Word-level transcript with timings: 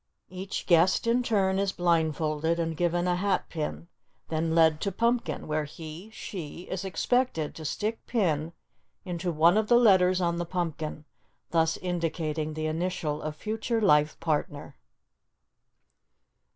Each 0.31 0.65
guest 0.65 1.05
in 1.05 1.21
turn 1.21 1.59
is 1.59 1.71
blindfolded 1.73 2.59
and 2.59 2.75
given 2.75 3.07
a 3.07 3.15
hat 3.17 3.47
pin, 3.49 3.87
then 4.29 4.55
led 4.55 4.81
to 4.81 4.91
pumpkin, 4.91 5.47
where 5.47 5.65
he 5.65 6.09
(she) 6.09 6.61
is 6.71 6.83
expected 6.83 7.53
to 7.53 7.63
stick 7.65 8.03
pin 8.07 8.51
into 9.05 9.31
one 9.31 9.57
of 9.57 9.67
the 9.67 9.77
letters 9.77 10.19
on 10.19 10.37
the 10.39 10.43
pumpkin, 10.45 11.05
thus 11.51 11.77
indicating 11.77 12.55
the 12.55 12.65
initial 12.65 13.21
of 13.21 13.35
future 13.35 13.79
life 13.79 14.19
partner. 14.19 14.75